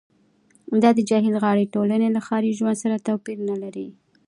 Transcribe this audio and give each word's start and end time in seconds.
دا 0.81 0.89
د 0.95 0.99
جهیل 1.09 1.35
غاړې 1.43 1.65
ټولنې 1.73 2.09
له 2.15 2.21
ښاري 2.27 2.51
ژوند 2.57 2.77
سره 2.83 3.03
توپیر 3.07 3.37
نلري 3.49 3.87